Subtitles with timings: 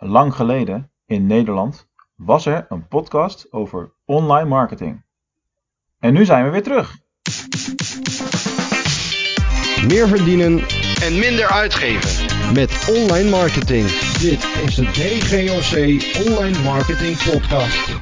[0.00, 5.04] lang geleden in Nederland was er een podcast over online marketing.
[5.98, 6.96] En nu zijn we weer terug.
[9.86, 10.58] Meer verdienen
[11.02, 12.28] en minder uitgeven.
[12.54, 13.86] met online marketing.
[14.18, 15.74] Dit is de DGOC
[16.28, 18.00] Online Marketing Podcast.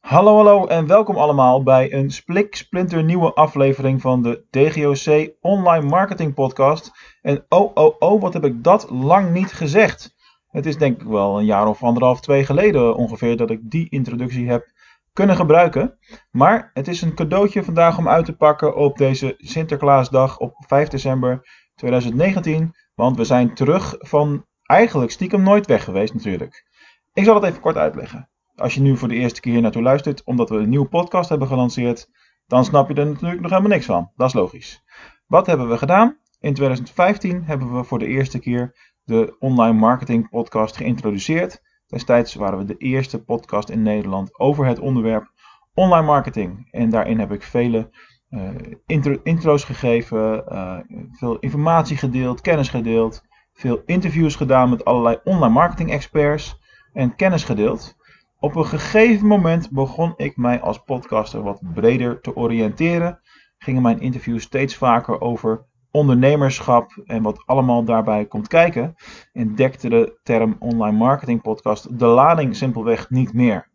[0.00, 5.86] Hallo hallo en welkom allemaal bij een splik splinter nieuwe aflevering van de DGOC Online
[5.88, 6.90] Marketing Podcast.
[7.22, 10.16] En oh oh oh, wat heb ik dat lang niet gezegd.
[10.48, 13.88] Het is denk ik wel een jaar of anderhalf, twee geleden ongeveer dat ik die
[13.88, 14.72] introductie heb
[15.12, 15.98] kunnen gebruiken.
[16.30, 20.88] Maar het is een cadeautje vandaag om uit te pakken op deze Sinterklaasdag op 5
[20.88, 22.74] december 2019.
[22.94, 26.66] Want we zijn terug van eigenlijk stiekem nooit weg geweest natuurlijk.
[27.12, 28.28] Ik zal het even kort uitleggen.
[28.56, 31.28] Als je nu voor de eerste keer hier naartoe luistert, omdat we een nieuwe podcast
[31.28, 32.08] hebben gelanceerd,
[32.46, 34.10] dan snap je er natuurlijk nog helemaal niks van.
[34.16, 34.82] Dat is logisch.
[35.26, 36.18] Wat hebben we gedaan?
[36.40, 41.62] In 2015 hebben we voor de eerste keer de online marketing podcast geïntroduceerd.
[41.86, 45.32] Destijds waren we de eerste podcast in Nederland over het onderwerp
[45.74, 46.68] online marketing.
[46.70, 47.90] En daarin heb ik vele
[48.28, 48.50] eh,
[48.86, 50.78] intro- intro's gegeven, eh,
[51.12, 56.58] veel informatie gedeeld, kennis gedeeld, veel interviews gedaan met allerlei online marketing experts
[56.92, 57.96] en kennis gedeeld.
[58.38, 63.20] Op een gegeven moment begon ik mij als podcaster wat breder te oriënteren.
[63.58, 65.66] Gingen mijn interviews steeds vaker over
[65.98, 68.94] ondernemerschap en wat allemaal daarbij komt kijken.
[69.32, 73.68] En dekte de term online marketing podcast de lading simpelweg niet meer.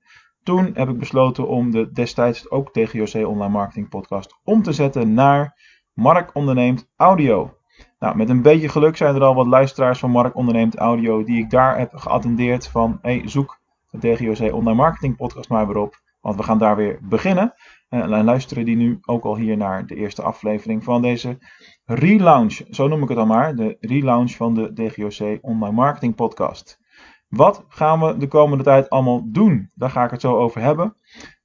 [0.43, 5.13] Toen heb ik besloten om de destijds ook DGOC online marketing podcast om te zetten
[5.13, 5.57] naar
[5.93, 7.57] Mark onderneemt audio.
[7.99, 11.43] Nou, met een beetje geluk zijn er al wat luisteraars van Mark onderneemt audio die
[11.43, 16.01] ik daar heb geattendeerd van hey, zoek de DGOC online marketing podcast maar weer op,
[16.21, 17.53] want we gaan daar weer beginnen.
[17.93, 21.37] Eh, En luisteren die nu ook al hier naar de eerste aflevering van deze
[21.85, 26.79] relaunch, zo noem ik het dan maar, de relaunch van de DGOC Online Marketing Podcast.
[27.27, 29.71] Wat gaan we de komende tijd allemaal doen?
[29.73, 30.95] Daar ga ik het zo over hebben.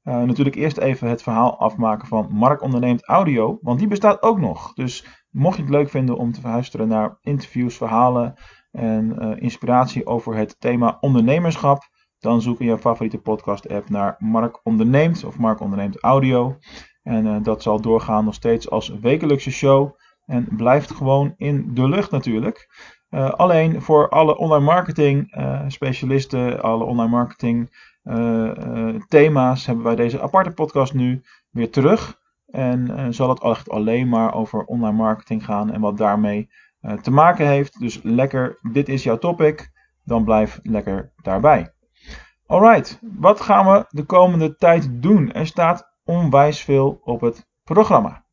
[0.03, 4.39] Eh, natuurlijk eerst even het verhaal afmaken van Mark Onderneemt Audio, want die bestaat ook
[4.39, 4.75] nog.
[4.75, 8.35] Dus mocht je het leuk vinden om te luisteren naar interviews, verhalen
[8.71, 11.89] en eh, inspiratie over het thema ondernemerschap,
[12.21, 16.59] dan zoek in je favoriete podcast app naar Mark Onderneemt of Mark Onderneemt Audio.
[17.03, 19.97] En eh, dat zal doorgaan nog steeds als wekelijkse show.
[20.25, 22.69] En blijft gewoon in de lucht natuurlijk.
[23.11, 27.87] Uh, alleen voor alle online marketing uh, specialisten, alle online marketing
[29.09, 32.19] thema's hebben wij deze aparte podcast nu weer terug.
[32.47, 36.51] En zal het echt alleen maar over online marketing gaan en wat daarmee
[37.03, 37.81] te maken heeft.
[37.81, 39.71] Dus lekker, dit is jouw topic,
[40.05, 41.73] dan blijf lekker daarbij.
[42.51, 45.33] Alright, wat gaan we de komende tijd doen?
[45.33, 48.25] Er staat onwijs veel op het programma.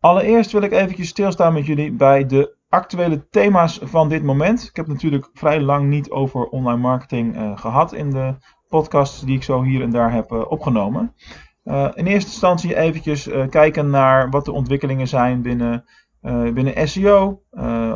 [0.00, 4.62] Allereerst wil ik eventjes stilstaan met jullie bij de actuele thema's van dit moment.
[4.62, 8.34] Ik heb natuurlijk vrij lang niet over online marketing uh, gehad in de
[8.68, 11.14] podcasts die ik zo hier en daar heb uh, opgenomen.
[11.64, 15.84] Uh, in eerste instantie eventjes kijken naar wat de ontwikkelingen zijn binnen,
[16.54, 17.42] binnen SEO,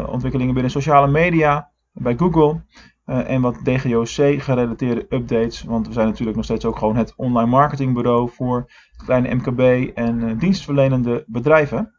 [0.06, 2.64] ontwikkelingen binnen sociale media, bij Google.
[3.04, 7.50] en wat DGOC gerelateerde updates, want we zijn natuurlijk nog steeds ook gewoon het online
[7.50, 8.70] marketingbureau voor
[9.04, 11.94] kleine MKB en uh, dienstverlenende bedrijven.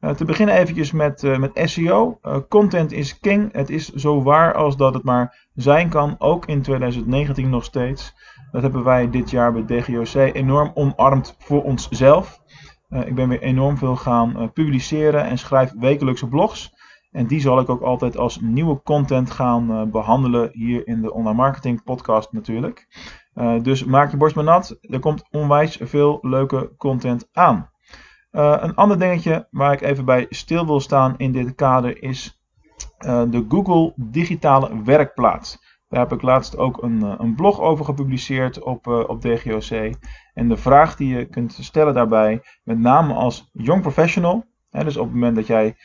[0.00, 2.20] Uh, te beginnen eventjes met, met SEO.
[2.48, 3.52] content is king.
[3.52, 8.14] Het is zo waar als dat het maar zijn kan, ook in 2019 nog steeds.
[8.50, 12.40] Dat hebben wij dit jaar bij DGOC enorm omarmd voor onszelf.
[12.88, 16.72] ik ben weer enorm veel gaan publiceren en schrijf wekelijkse blogs.
[17.10, 21.36] En die zal ik ook altijd als nieuwe content gaan behandelen hier in de Online
[21.36, 22.86] Marketing Podcast natuurlijk.
[23.34, 24.78] Uh, dus maak je borst maar nat.
[24.80, 27.70] Er komt onwijs veel leuke content aan.
[28.32, 32.42] Uh, een ander dingetje waar ik even bij stil wil staan in dit kader is
[32.98, 35.58] de Google Digitale Werkplaats.
[35.88, 39.94] Daar heb ik laatst ook een, een blog over gepubliceerd op, op DGOC.
[40.34, 44.96] En de vraag die je kunt stellen daarbij, met name als young professional, hè, dus
[44.96, 45.76] op het moment dat jij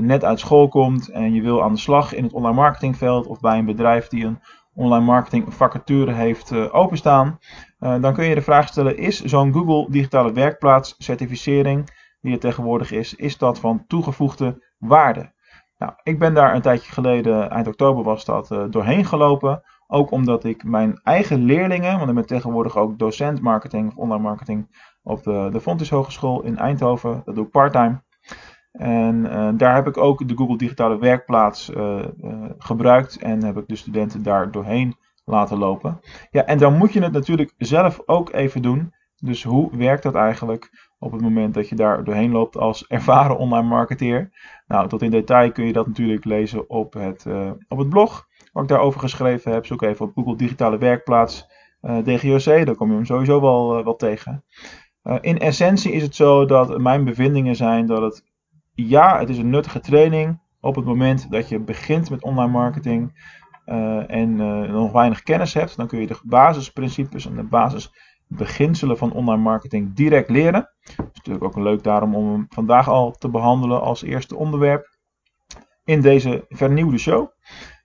[0.00, 3.40] net uit school komt en je wil aan de slag in het online marketingveld of
[3.40, 4.40] bij een bedrijf die een
[4.74, 7.38] online marketing vacature heeft uh, openstaan.
[7.80, 11.90] Uh, dan kun je de vraag stellen: is zo'n Google digitale werkplaats certificering
[12.20, 15.32] die er tegenwoordig is, is dat van toegevoegde waarde?
[15.78, 19.62] Nou, ik ben daar een tijdje geleden, eind oktober was dat, doorheen gelopen.
[19.86, 24.22] Ook omdat ik mijn eigen leerlingen, want ik ben tegenwoordig ook docent marketing of online
[24.22, 27.22] marketing op de, de Fontys Hogeschool in Eindhoven.
[27.24, 28.02] Dat doe ik parttime.
[28.72, 33.56] En uh, daar heb ik ook de Google Digitale Werkplaats uh, uh, gebruikt en heb
[33.56, 36.00] ik de studenten daar doorheen laten lopen.
[36.30, 38.94] Ja, en dan moet je het natuurlijk zelf ook even doen.
[39.22, 43.38] Dus hoe werkt dat eigenlijk op het moment dat je daar doorheen loopt als ervaren
[43.38, 44.30] online marketeer.
[44.66, 47.26] Nou, tot in detail kun je dat natuurlijk lezen op het,
[47.68, 49.66] op het blog, waar ik daarover geschreven heb.
[49.66, 51.48] Zoek even op Google Digitale Werkplaats
[51.80, 54.44] DGOC, daar kom je hem sowieso wel, wel tegen.
[55.20, 58.29] in essentie is het zo dat mijn bevindingen zijn dat het,
[58.88, 63.28] ja, het is een nuttige training op het moment dat je begint met online marketing
[64.06, 64.36] en
[64.72, 65.76] nog weinig kennis hebt.
[65.76, 70.70] Dan kun je de basisprincipes en de basisbeginselen van online marketing direct leren.
[70.80, 74.96] Het is natuurlijk ook leuk daarom om hem vandaag al te behandelen als eerste onderwerp
[75.84, 77.28] in deze vernieuwde show.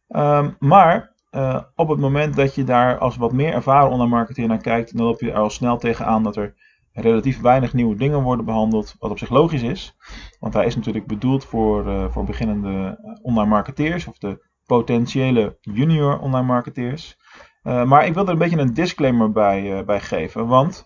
[0.10, 4.48] Um, maar uh, op het moment dat je daar als wat meer ervaren online marketeer
[4.48, 6.54] naar kijkt, dan loop je er al snel tegenaan dat er
[7.02, 9.98] relatief weinig nieuwe dingen worden behandeld, wat op zich logisch is.
[10.40, 16.20] Want hij is natuurlijk bedoeld voor, uh, voor beginnende online marketeers of de potentiële junior
[16.20, 17.18] online marketeers.
[17.64, 20.86] Uh, maar ik wil er een beetje een disclaimer bij, bij geven, want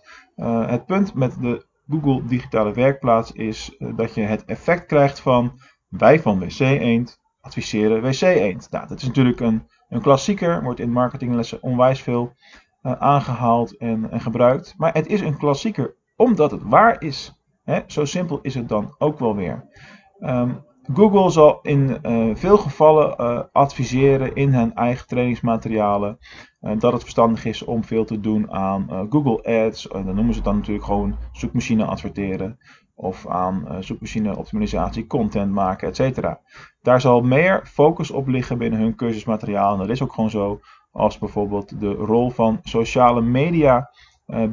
[0.66, 5.60] het punt met de Google Digitale Werkplaats is uh, dat je het effect krijgt van
[5.88, 8.70] wij van WC Eend adviseren WC Eend.
[8.70, 12.32] Nou, dat is natuurlijk een, een klassieker, wordt in marketinglessen onwijs veel
[12.82, 14.74] uh, aangehaald en, en, gebruikt.
[14.76, 17.32] Maar het is een klassieker omdat het waar is.
[17.86, 19.68] Zo simpel is het dan ook wel weer.
[20.18, 20.64] Um,
[20.94, 26.18] Google zal in uh, veel gevallen uh, adviseren in hun eigen trainingsmaterialen
[26.60, 29.88] uh, dat het verstandig is om veel te doen aan Google Ads.
[29.88, 32.58] dan noemen ze het dan natuurlijk gewoon zoekmachine adverteren
[32.94, 36.34] of aan zoekmachine optimalisatie, content maken, etc.
[36.82, 39.72] Daar zal meer focus op liggen binnen hun cursusmateriaal.
[39.72, 43.90] En dat is ook gewoon zo als bijvoorbeeld de rol van sociale media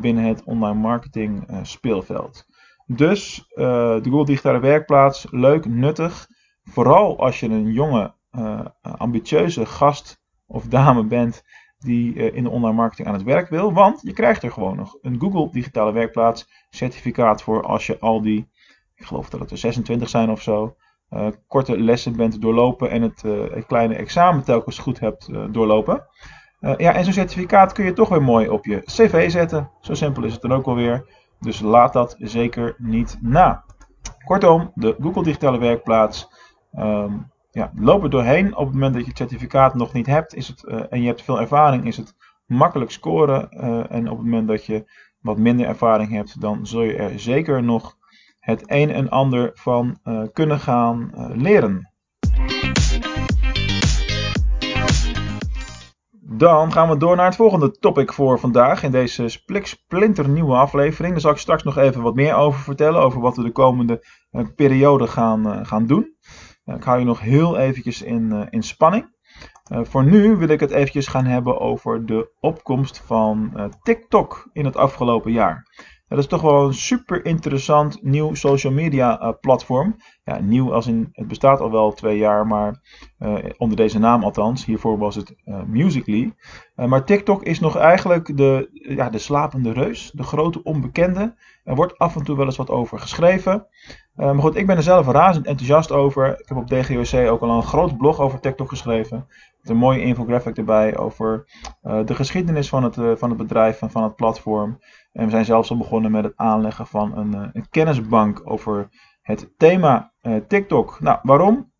[0.01, 2.45] binnen het online marketing speelveld.
[2.87, 3.65] Dus uh,
[3.95, 6.27] de Google Digitale Werkplaats, leuk, nuttig.
[6.63, 8.13] Vooral als je een jonge,
[8.81, 11.43] ambitieuze gast of dame bent
[11.79, 13.73] die in de online marketing aan het werk wil.
[13.73, 18.21] Want je krijgt er gewoon nog een Google Digitale Werkplaats certificaat voor als je al
[18.21, 18.49] die,
[18.95, 20.75] ik geloof dat het er 26 zijn of zo,
[21.47, 23.23] korte lessen bent doorlopen en het
[23.67, 26.05] kleine examen telkens goed hebt doorlopen.
[26.59, 29.69] Ja, en zo'n certificaat kun je toch weer mooi op je cv zetten.
[29.81, 31.05] Zo simpel is het dan ook alweer.
[31.39, 33.63] Dus laat dat zeker niet na.
[34.25, 36.29] Kortom, de Google Digitale Werkplaats.
[36.79, 38.55] Um, ja, loop er doorheen.
[38.55, 41.07] Op het moment dat je het certificaat nog niet hebt is het, uh, en je
[41.07, 42.15] hebt veel ervaring, is het
[42.45, 43.49] makkelijk scoren.
[43.51, 47.19] Uh, en op het moment dat je wat minder ervaring hebt, dan zul je er
[47.19, 47.97] zeker nog
[48.39, 49.99] het een en ander van
[50.33, 51.91] kunnen gaan leren.
[56.29, 61.11] Dan gaan we door naar het volgende topic voor vandaag in deze splinternieuwe aflevering.
[61.11, 64.05] Daar zal ik straks nog even wat meer over vertellen, over wat we de komende
[64.31, 66.15] uh, periode gaan, uh, gaan doen.
[66.65, 69.15] Uh, ik hou je nog heel eventjes in, in spanning.
[69.69, 73.51] voor nu wil ik het eventjes gaan hebben over de opkomst van
[73.83, 75.65] TikTok in het afgelopen jaar.
[76.07, 79.95] Dat is toch wel een super interessant nieuw social media uh, platform.
[80.23, 82.81] Ja, nieuw als in het bestaat al wel twee jaar, maar
[83.19, 84.65] uh, onder deze naam althans.
[84.65, 86.33] Hiervoor was het uh, Musical.ly.
[86.75, 91.35] maar TikTok is nog eigenlijk de, ja, de slapende reus, de grote onbekende.
[91.63, 93.67] Er wordt af en toe wel eens wat over geschreven.
[94.15, 96.39] maar goed, ik ben er zelf razend enthousiast over.
[96.39, 99.27] Ik heb op DGOC ook al een groot blog over TikTok geschreven.
[99.61, 101.45] Met een mooie infographic erbij over
[101.81, 104.79] de geschiedenis van het, van het bedrijf en van het platform.
[105.17, 108.89] En we zijn zelfs al begonnen met het aanleggen van een, eh, kennisbank over
[109.21, 110.99] het thema uh, TikTok.
[110.99, 111.71] Nou, waarom?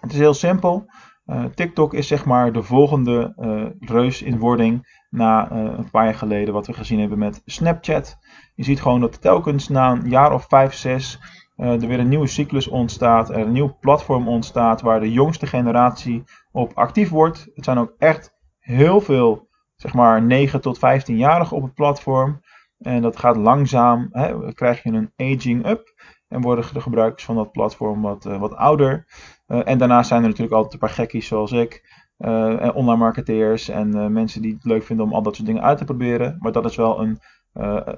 [0.00, 0.90] Het is heel simpel.
[1.26, 3.34] Uh, TikTok is zeg maar de volgende
[3.80, 8.18] reus in wording na een paar jaar geleden wat we gezien hebben met Snapchat.
[8.54, 11.20] Je ziet gewoon dat telkens na een jaar of vijf, zes
[11.56, 16.24] er weer een nieuwe cyclus ontstaat, er een nieuw platform ontstaat waar de jongste generatie
[16.52, 17.48] op actief wordt.
[17.54, 22.40] Het zijn ook echt heel veel, zeg maar 9 tot 15-jarigen op het platform.
[22.82, 25.94] En dat gaat langzaam, hè, krijg je een aging up.
[26.28, 29.06] En worden de gebruikers van dat platform wat, uh, wat ouder.
[29.48, 32.00] Uh, en daarnaast zijn er natuurlijk altijd een paar gekkies zoals ik.
[32.18, 35.62] Uh, en online marketeers en mensen die het leuk vinden om al dat soort dingen
[35.62, 36.36] uit te proberen.
[36.38, 37.18] Maar dat is wel een,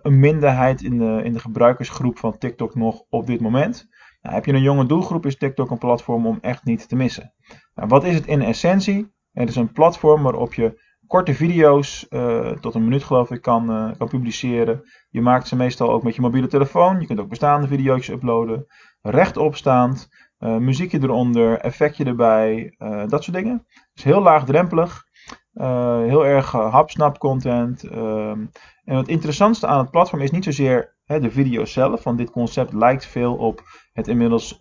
[0.02, 3.88] een minderheid in de, in de gebruikersgroep van TikTok nog op dit moment.
[4.22, 7.32] Nou, heb je een jonge doelgroep is TikTok een platform om echt niet te missen.
[7.74, 9.12] Nou, wat is het in essentie?
[9.32, 13.70] Het is een platform waarop je korte video's, uh, tot een minuut geloof ik, kan,
[13.70, 14.82] uh, kan publiceren.
[15.11, 17.00] Je maakt ze meestal ook met je mobiele telefoon.
[17.00, 18.66] Je kunt ook bestaande video's uploaden.
[19.02, 20.08] Rechtopstaand,
[20.38, 22.75] uh, muziekje eronder, effectje erbij,
[23.08, 23.66] dat soort dingen.
[23.94, 25.02] Dus heel laagdrempelig.
[26.06, 27.82] heel erg hapsnap content.
[27.82, 28.46] Ehm,
[28.84, 32.04] en het interessantste aan het platform is niet zozeer hè, de video zelf.
[32.04, 34.56] Want dit concept lijkt veel op het inmiddels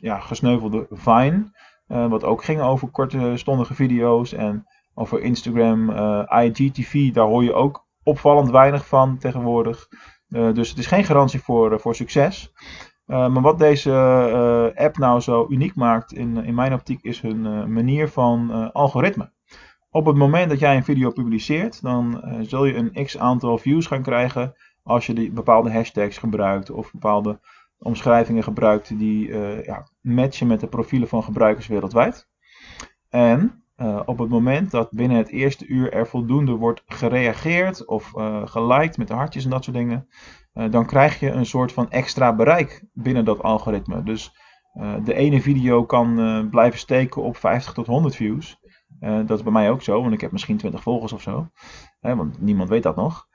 [0.00, 1.50] ja, gesneuvelde Vine.
[1.86, 4.66] wat ook ging over korte stondige video's en
[4.98, 9.88] over Instagram, uh, IGTV, daar hoor je ook opvallend weinig van tegenwoordig.
[10.28, 12.52] dus het is geen garantie voor, voor succes.
[13.06, 13.92] maar wat deze
[14.76, 19.32] app nou zo uniek maakt in, in mijn optiek is hun manier van algoritme.
[19.90, 23.86] Op het moment dat jij een video publiceert, dan zul je een x aantal views
[23.86, 27.40] gaan krijgen als je die bepaalde hashtags gebruikt of bepaalde
[27.78, 29.32] omschrijvingen gebruikt die
[29.64, 32.28] ja, matchen met de profielen van gebruikers wereldwijd.
[33.08, 38.12] En uh, op het moment dat binnen het eerste uur er voldoende wordt gereageerd of
[38.16, 40.08] uh, geliked met de hartjes en dat soort dingen,
[40.70, 44.02] dan krijg je een soort van extra bereik binnen dat algoritme.
[44.02, 44.36] Dus
[45.04, 48.60] de ene video kan blijven steken op 50 tot 100 views.
[49.00, 51.48] dat is bij mij ook zo, want ik heb misschien 20 volgers of zo.
[52.00, 53.26] want niemand weet dat nog.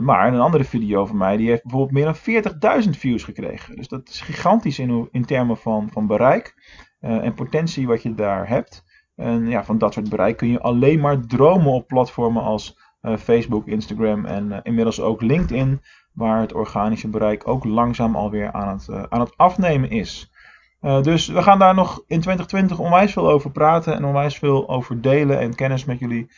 [0.00, 3.76] Maar een andere video van mij, die heeft bijvoorbeeld meer dan 40.000 views gekregen.
[3.76, 6.54] Dus dat is gigantisch in, in termen van, van bereik
[7.00, 8.86] en potentie wat je daar hebt.
[9.18, 13.16] En ja, van dat soort bereik kun je alleen maar dromen op platformen als uh,
[13.16, 15.80] Facebook, Instagram en inmiddels ook LinkedIn.
[16.12, 20.32] Waar het organische bereik ook langzaam alweer aan het, aan het afnemen is.
[20.80, 25.00] dus we gaan daar nog in 2020 onwijs veel over praten en onwijs veel over
[25.00, 26.30] delen en kennis met jullie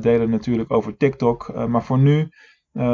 [0.00, 1.66] delen natuurlijk over TikTok.
[1.68, 2.28] maar voor nu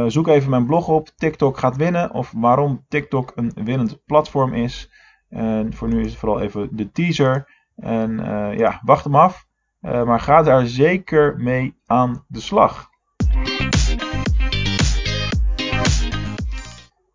[0.06, 1.08] zoek even mijn blog op.
[1.16, 2.14] TikTok gaat winnen.
[2.14, 4.90] Of waarom TikTok een winnend platform is.
[5.28, 7.57] En voor nu is het vooral even de teaser.
[7.78, 9.46] En uh, ja, wacht hem af.
[9.80, 12.88] Uh, maar ga daar zeker mee aan de slag.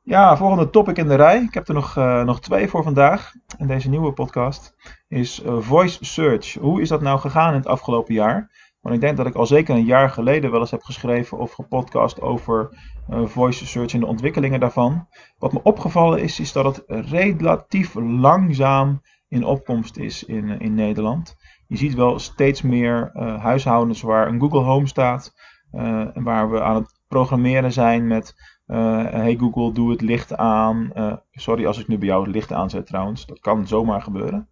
[0.04, 1.42] Ja, volgende topic in de rij.
[1.42, 3.34] Ik heb er nog, nog twee voor vandaag.
[3.58, 4.76] In deze nieuwe podcast
[5.08, 6.54] is voice search.
[6.54, 8.52] Hoe is dat nou gegaan in het afgelopen jaar?
[8.82, 11.54] Want ik denk dat ik al zeker een jaar geleden wel eens heb geschreven of
[11.54, 12.70] gepodcast over
[13.10, 15.08] voice search en de ontwikkelingen daarvan.
[15.38, 19.02] Wat me opgevallen is, is dat het relatief langzaam
[19.34, 21.36] in opkomst is in, eh, in Nederland.
[21.68, 25.34] Je ziet wel steeds meer uh, huishoudens waar een Google Home staat.
[25.72, 28.34] Uh, waar we aan het programmeren zijn met
[28.66, 30.92] hey Google, doe het licht aan.
[31.32, 33.26] sorry als ik nu bij jou het licht aanzet trouwens.
[33.26, 34.50] Dat kan zomaar gebeuren.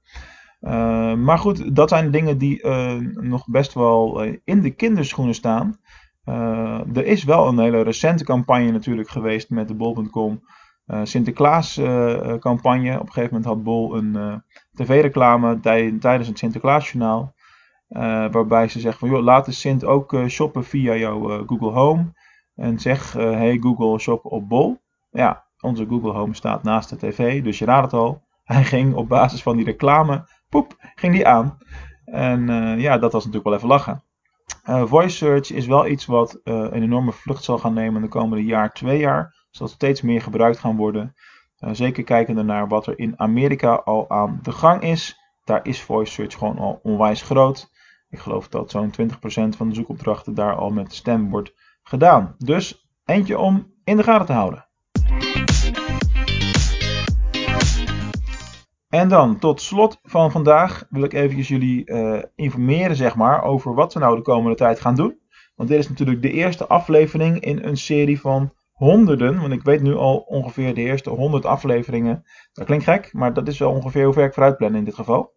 [1.24, 2.68] Maar goed, dat zijn dingen die
[3.22, 5.78] nog best wel in de kinderschoenen staan.
[6.94, 10.42] er is wel een hele recente campagne natuurlijk geweest met de Bol.com
[11.04, 11.80] Sinterklaas
[12.40, 12.94] campagne.
[12.94, 14.44] Op een gegeven moment had Bol een
[14.74, 15.60] tv-reclame
[16.00, 17.34] tijdens het Sinterklaasjournaal.
[18.32, 22.14] waarbij ze zeggen van joh, laat de Sint ook shoppen via jouw Google Home.
[22.56, 24.82] En zeg hey Google shop op Bol.
[25.10, 28.22] Ja, onze Google Home staat naast de tv, dus je raadt het al.
[28.44, 31.58] Hij ging op basis van die reclame poep, ging die aan.
[32.06, 32.48] En
[32.80, 34.04] ja, dat was natuurlijk wel even lachen.
[34.88, 38.72] Voice search is wel iets wat een enorme vlucht zal gaan nemen de komende jaar,
[38.72, 39.40] twee jaar.
[39.52, 41.16] Zal steeds meer gebruikt gaan worden.
[41.72, 45.20] zeker kijkende naar wat er in Amerika al aan de gang is.
[45.44, 47.72] Daar is voice search gewoon al onwijs groot.
[48.10, 49.14] Ik geloof dat zo'n 20%
[49.58, 51.54] van de zoekopdrachten daar al met stem wordt
[51.84, 52.36] gedaan.
[52.38, 54.66] Dus eentje om in de gaten te houden.
[58.90, 63.74] En dan tot slot van vandaag wil ik eventjes jullie uh, informeren zeg maar, over
[63.74, 65.20] wat we nou de komende tijd gaan doen.
[65.56, 69.40] Want dit is natuurlijk de eerste aflevering in een serie van honderden.
[69.40, 72.24] Want ik weet nu al ongeveer de eerste honderd afleveringen.
[72.54, 74.96] Dat klinkt gek, maar dat is wel ongeveer hoe ver ik vooruit plan in dit
[74.96, 75.34] geval.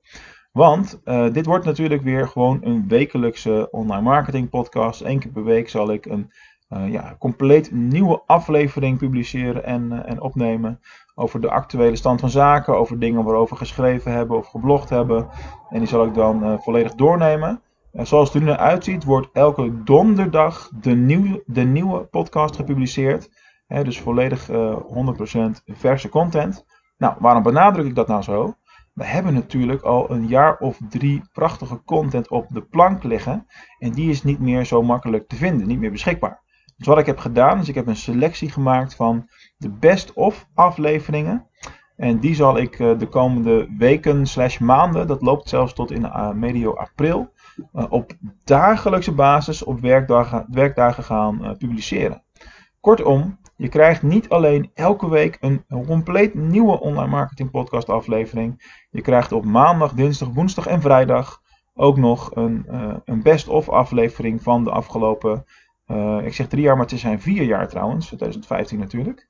[0.53, 5.01] Want uh, dit wordt natuurlijk weer gewoon een wekelijkse online marketing podcast.
[5.01, 6.33] Eén keer per week zal ik een
[6.69, 10.81] uh, ja, compleet nieuwe aflevering publiceren en, en opnemen
[11.15, 15.29] over de actuele stand van zaken, over dingen waarover geschreven hebben of geblogd hebben.
[15.69, 17.61] En die zal ik dan volledig doornemen.
[17.95, 23.31] Uh, zoals het er nu uitziet, wordt elke donderdag de, nieuw, de nieuwe podcast gepubliceerd.
[23.67, 24.79] Dus volledig uh, eh,
[25.59, 26.65] 100% verse content.
[26.99, 28.55] Nou, waarom benadruk ik dat nou zo?
[28.93, 33.47] We hebben natuurlijk al een jaar of drie prachtige content op de plank liggen.
[33.79, 36.43] En die is niet meer zo makkelijk te vinden, niet meer beschikbaar.
[36.77, 41.49] Dus wat ik heb gedaan, is ik heb een selectie gemaakt van de best-of afleveringen.
[41.97, 46.03] En die zal ik eh, de komende weken slash maanden, dat loopt zelfs tot in
[46.03, 47.33] uh, medio april,
[47.73, 48.13] op
[48.45, 52.23] dagelijkse basis op werkdagen, werkdagen gaan publiceren.
[52.81, 58.79] Kortom, je krijgt niet alleen elke week een compleet nieuwe online marketing podcast aflevering.
[58.91, 61.43] Je krijgt op maandag, dinsdag, woensdag en vrijdag
[61.75, 62.67] ook nog een,
[63.05, 65.45] een best-of aflevering van de afgelopen
[66.25, 69.29] ik zeg drie jaar, maar het zijn vier jaar trouwens, 2015 natuurlijk.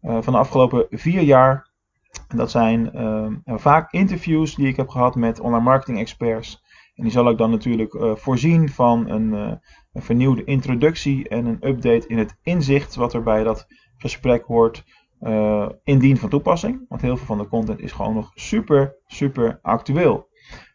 [0.00, 1.72] Van de afgelopen vier jaar.
[2.28, 2.90] Dat zijn
[3.44, 6.63] vaak interviews die ik heb gehad met online marketing experts.
[6.94, 12.06] En die zal ik dan natuurlijk voorzien van een, een, vernieuwde introductie en een update
[12.06, 14.84] in het inzicht wat er bij dat gesprek hoort.
[15.84, 16.84] indien van toepassing.
[16.88, 20.28] Want heel veel van de content is gewoon nog super, super actueel.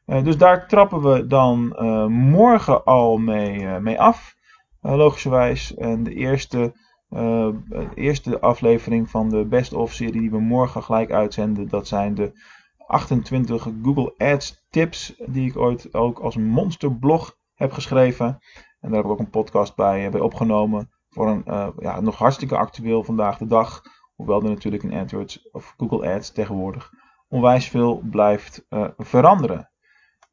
[0.06, 1.68] dus daar trappen we dan
[2.12, 4.36] morgen al mee, mee af.
[4.82, 5.76] Logischerwijs.
[5.76, 6.74] En de eerste
[7.10, 11.68] de eerste aflevering van de Best of serie die we morgen gelijk uitzenden.
[11.68, 12.32] Dat zijn de
[12.90, 18.26] 28 Google Ads tips die ik ooit ook als monsterblog heb geschreven.
[18.80, 20.90] En daar heb ik ook een podcast bij, bij opgenomen.
[21.10, 23.82] Voor een ja, nog hartstikke actueel vandaag de dag.
[24.16, 26.92] Hoewel er natuurlijk in AdWords of Google Ads tegenwoordig
[27.28, 28.66] onwijs veel blijft
[28.98, 29.70] veranderen.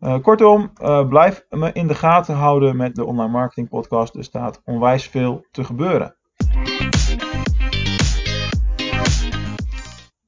[0.01, 0.73] Uh, kortom,
[1.09, 4.15] blijf me in de gaten houden met de Online Marketing Podcast.
[4.15, 6.17] Er staat onwijs veel te gebeuren.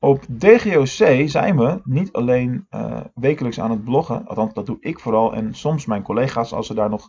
[0.01, 5.01] Op DGOC zijn we niet alleen uh, wekelijks aan het bloggen, althans dat doe ik
[5.01, 7.09] vooral en soms mijn collega's als ze daar nog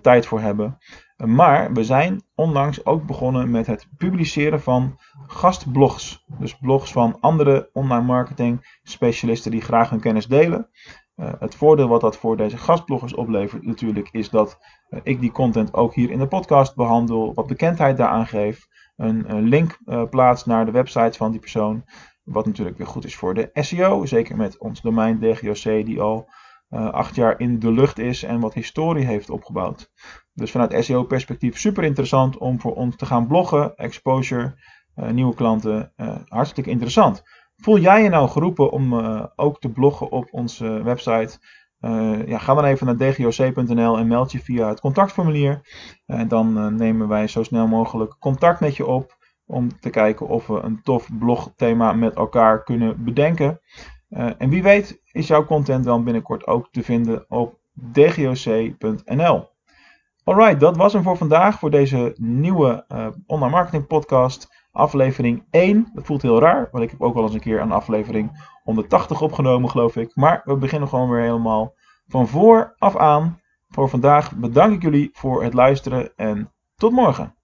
[0.00, 0.78] tijd voor hebben.
[1.16, 6.24] maar we zijn onlangs ook begonnen met het publiceren van gastblogs.
[6.38, 10.68] Dus blogs van andere online marketing specialisten die graag hun kennis delen.
[11.16, 14.58] Uh, het voordeel wat dat voor deze gastbloggers oplevert natuurlijk is dat
[15.02, 19.78] ik die content ook hier in de podcast behandel, wat bekendheid daaraan geef, een, link
[20.10, 21.84] plaats naar de website van die persoon,
[22.24, 26.28] wat natuurlijk weer goed is voor de SEO, zeker met ons domein DGOC die al
[26.90, 29.90] acht jaar in de lucht is en wat historie heeft opgebouwd.
[30.32, 34.54] Dus vanuit SEO perspectief super interessant om voor ons te gaan bloggen, exposure,
[34.94, 35.92] nieuwe klanten,
[36.28, 37.22] hartstikke interessant.
[37.56, 38.94] Voel jij je nou geroepen om
[39.36, 41.38] ook te bloggen op onze website?
[42.26, 45.60] Ja, ga dan even naar dgoc.nl en meld je via het contactformulier.
[46.06, 50.46] En dan nemen wij zo snel mogelijk contact met je op om te kijken of
[50.46, 53.60] we een tof blogthema met elkaar kunnen bedenken.
[54.38, 57.58] en wie weet is jouw content dan binnenkort ook te vinden op
[57.92, 59.48] dgoc.nl.
[60.24, 62.84] Alright, dat was hem voor vandaag voor deze nieuwe
[63.26, 65.90] online marketing podcast aflevering 1.
[65.94, 69.20] Dat voelt heel raar, want ik heb ook wel eens een keer een aflevering 180
[69.20, 70.16] opgenomen, geloof ik.
[70.16, 71.74] Maar we beginnen gewoon weer helemaal
[72.06, 73.40] van voor af aan.
[73.68, 77.34] Voor vandaag bedank ik jullie voor het luisteren en tot morgen.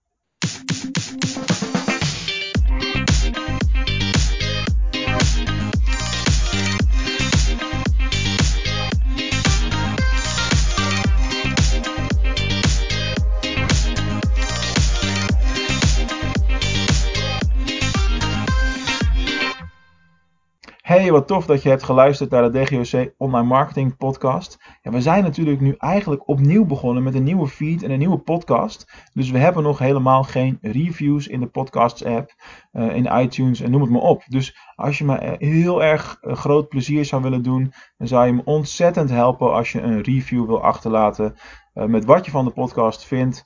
[21.10, 24.58] Hey, wat tof dat je hebt geluisterd naar de DGOC Online Marketing Podcast.
[24.82, 28.18] Ja, we zijn natuurlijk nu eigenlijk opnieuw begonnen met een nieuwe feed en een nieuwe
[28.18, 28.92] podcast.
[29.12, 32.34] Dus we hebben nog helemaal geen reviews in de podcasts app,
[32.72, 34.22] uh, in iTunes en noem het maar op.
[34.28, 38.32] Dus als je me heel erg uh, groot plezier zou willen doen, dan zou je
[38.32, 41.34] me ontzettend helpen als je een review wil achterlaten
[41.72, 43.44] met wat je van de podcast vindt.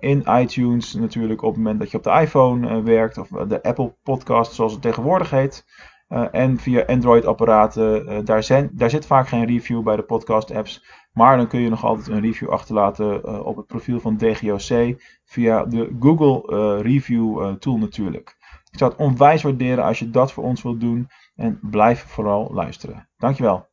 [0.00, 3.94] in iTunes natuurlijk op het moment dat je op de iPhone werkt of de Apple
[4.02, 5.64] Podcast zoals het tegenwoordig heet.
[6.08, 10.84] Uh, en via Android-apparaten, uh, daar, daar zit vaak geen review bij de podcast-apps.
[11.12, 15.00] Maar dan kun je nog altijd een review achterlaten uh, op het profiel van DGOC
[15.24, 18.36] via de Google Review Tool natuurlijk.
[18.70, 22.50] Ik zou het onwijs waarderen als je dat voor ons wilt doen en blijf vooral
[22.52, 23.08] luisteren.
[23.16, 23.68] Dankjewel.